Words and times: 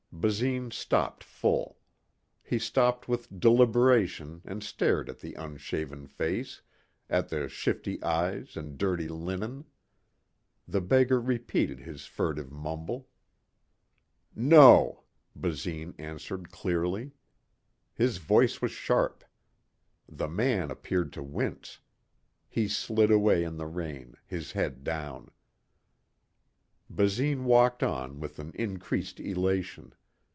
Basine 0.13 0.69
stopped 0.69 1.23
full. 1.23 1.79
He 2.43 2.59
stopped 2.59 3.07
with 3.07 3.39
deliberation 3.39 4.41
and 4.45 4.61
stared 4.63 5.09
at 5.09 5.17
the 5.19 5.33
unshaven 5.33 6.05
face, 6.05 6.61
at 7.09 7.29
the 7.29 7.49
shifty 7.49 8.03
eyes 8.03 8.55
and 8.55 8.77
dirty 8.77 9.07
linen. 9.07 9.65
The 10.67 10.81
beggar 10.81 11.19
repeated 11.19 11.79
his 11.79 12.05
furtive 12.05 12.51
mumble. 12.51 13.07
"No," 14.35 15.05
Basine 15.35 15.95
answered 15.97 16.51
clearly. 16.51 17.13
His 17.95 18.17
voice 18.17 18.61
was 18.61 18.69
sharp. 18.71 19.23
The 20.07 20.27
man 20.29 20.69
appeared 20.69 21.11
to 21.13 21.23
wince. 21.23 21.79
He 22.47 22.67
slid 22.67 23.09
away 23.09 23.43
in 23.43 23.57
the 23.57 23.65
rain, 23.65 24.13
his 24.27 24.51
head 24.51 24.83
down. 24.83 25.31
Basine 26.91 27.43
walked 27.45 27.81
on 27.81 28.19
with 28.19 28.37
an 28.37 28.51
increased 28.53 29.19
elation. 29.19 29.95